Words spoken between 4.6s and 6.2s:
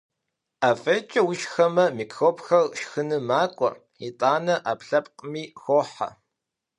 Ӏэпкълъэпкъми хохьэ.